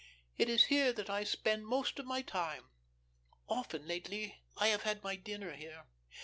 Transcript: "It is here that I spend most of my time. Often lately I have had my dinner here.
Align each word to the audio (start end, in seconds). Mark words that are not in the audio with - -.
"It 0.35 0.49
is 0.49 0.63
here 0.63 0.91
that 0.93 1.11
I 1.11 1.23
spend 1.23 1.67
most 1.67 1.99
of 1.99 2.07
my 2.07 2.23
time. 2.23 2.71
Often 3.47 3.87
lately 3.87 4.41
I 4.57 4.69
have 4.69 4.81
had 4.81 5.03
my 5.03 5.15
dinner 5.15 5.53
here. 5.53 5.85